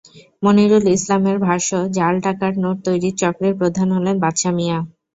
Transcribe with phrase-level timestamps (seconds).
[0.43, 4.77] মনিরুল ইসলামের ভাষ্য, জাল টাকার নোট তৈরির চক্রের প্রধান হলেন বাদশা মিয়া।